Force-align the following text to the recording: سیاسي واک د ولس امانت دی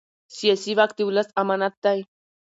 سیاسي 0.37 0.71
واک 0.77 0.91
د 0.95 0.99
ولس 1.07 1.29
امانت 1.41 1.75
دی 1.83 1.99